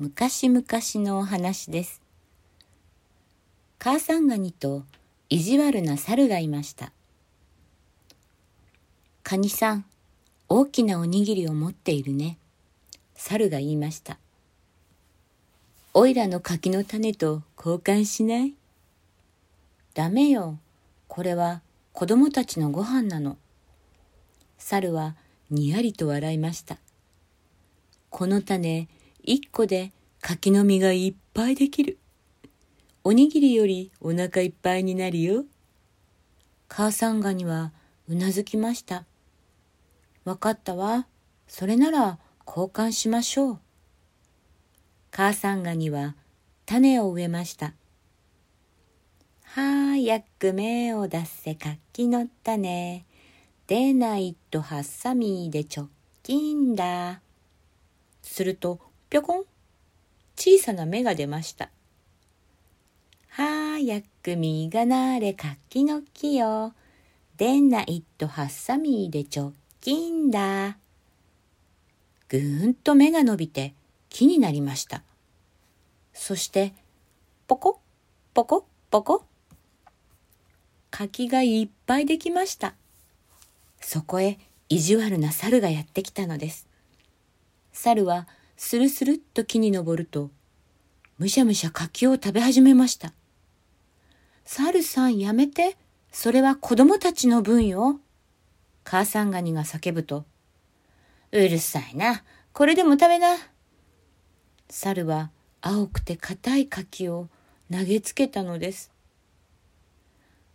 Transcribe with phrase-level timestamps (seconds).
[0.00, 0.64] 昔々
[1.04, 2.00] のお話です。
[3.78, 4.84] 母さんガニと
[5.28, 6.90] 意地悪な猿がいました。
[9.22, 9.84] カニさん、
[10.48, 12.38] 大きなおにぎりを持っているね。
[13.14, 14.16] 猿が言いました。
[15.92, 18.54] おいらの柿の種と交換しない？
[19.92, 20.58] ダメよ。
[21.08, 21.60] これは
[21.92, 23.36] 子供たちのご飯なの。
[24.56, 25.14] 猿は
[25.50, 26.78] にやりと笑いました。
[28.08, 28.88] この種、
[29.22, 31.98] 一個で柿の実がいっぱいできる。
[33.02, 35.44] おにぎりよりお腹いっぱいになるよ。
[36.68, 37.72] 母さんガニは
[38.08, 39.04] うなずきました。
[40.24, 41.06] わかったわ。
[41.48, 43.58] それなら交換しましょう。
[45.10, 46.14] 母さんガニは
[46.66, 47.74] 種を植えました。
[49.42, 53.04] 早く芽を出せ柿の種。
[53.66, 55.88] 出ないとハサミで直
[56.22, 57.20] 近だ。
[58.22, 59.44] すると、ぴょこん？
[60.36, 61.70] 小さな芽が出ました。
[63.28, 66.74] 早く実がなれ柿の木よ。
[67.36, 70.78] 出ないとハサミで直近だ。
[72.28, 73.74] ぐーんと芽が伸びて
[74.10, 75.02] 木になりました。
[76.14, 76.72] そして、
[77.48, 77.80] ポコ
[78.32, 79.24] ポコポコ。
[80.92, 82.76] 柿がいっぱいできました。
[83.80, 84.38] そこへ
[84.68, 86.68] 意地悪な猿がやってきたのです。
[87.72, 88.28] 猿は
[88.62, 90.30] スルスルっと木に登ると、
[91.16, 93.14] むしゃむしゃ柿を食べ始めました。
[94.44, 95.78] 猿さんやめて、
[96.12, 98.00] それは子供たちの分よ。
[98.84, 100.26] 母さんガニが叫ぶと、
[101.32, 102.22] うるさいな、
[102.52, 103.28] これでも食べな。
[104.68, 105.30] 猿は
[105.62, 107.28] 青くて硬い柿を
[107.72, 108.92] 投げつけたのです。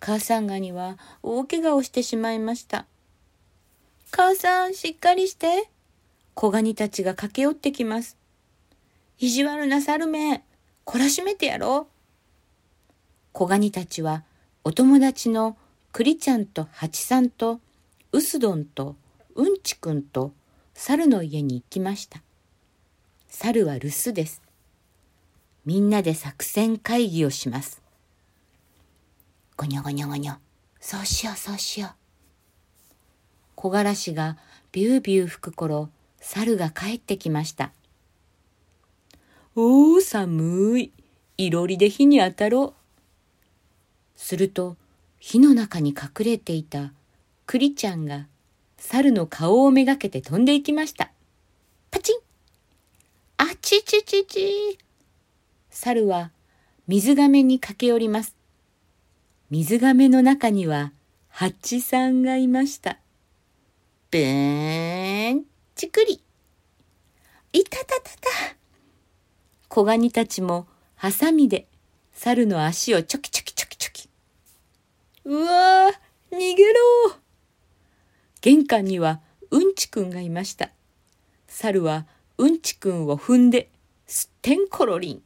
[0.00, 2.84] 母さんガニは大怪我をしてしまいました。
[4.10, 5.71] 母さん、しっかりして。
[6.34, 8.16] 小ガニたちが駆け寄ってきます。
[9.18, 10.44] 意地悪な猿め、
[10.84, 11.92] 懲らしめてやろう。
[13.32, 14.24] 小ガニたちは
[14.64, 15.56] お友達の
[15.92, 17.60] クリちゃんとハチさんと
[18.12, 18.96] ウスドンと
[19.34, 20.32] うんちくんと
[20.74, 22.22] 猿の家に行きました。
[23.28, 24.42] 猿は留守です。
[25.64, 27.82] みんなで作戦会議をします。
[29.56, 30.34] ごにょごにょごにょ。
[30.80, 31.90] そうしようそうしよう。
[33.54, 34.38] 木枯らしが
[34.72, 35.88] ビュービュー吹く頃、
[36.22, 37.72] 猿が帰ってきました。
[39.54, 40.92] おー、寒い。
[41.36, 42.74] いろりで火に当たろう。
[44.16, 44.76] すると、
[45.18, 46.92] 火の中に隠れていた
[47.46, 48.26] クリちゃんが
[48.76, 51.12] 猿の顔をめがけて飛んでいきました。
[51.90, 52.20] パチン
[53.36, 54.78] あちちちち
[55.70, 56.30] 猿は
[56.88, 58.34] 水亀に駆け寄ります。
[59.50, 60.92] 水亀の中には
[61.28, 62.98] ハチさんがいました。
[64.10, 64.91] ブーン、
[65.82, 66.22] ちくり。
[67.52, 68.56] いたたたた。
[69.66, 71.66] 小ガニたちもハサミで
[72.12, 74.08] 猿の足をチョキチョキチョキチョキ。
[75.24, 76.80] うわー、逃げろ
[78.42, 80.70] 玄関にはうんちくんがいました。
[81.48, 82.06] 猿は
[82.38, 83.68] うんちくんを踏んで、
[84.06, 85.22] すってんころりん。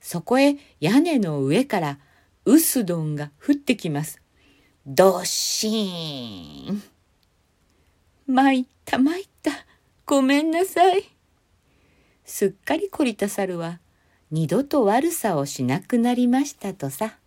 [0.00, 1.98] そこへ屋根の上から
[2.46, 4.22] ウスドンが降ってきます。
[4.86, 6.82] どっしーん。
[8.26, 9.29] 参った参った。
[10.10, 11.04] ごめんなさい。
[12.24, 13.78] すっかり懲りた猿は
[14.32, 17.19] 二度と悪さをしなくなりましたとさ。